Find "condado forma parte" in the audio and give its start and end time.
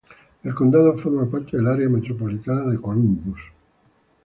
0.55-1.57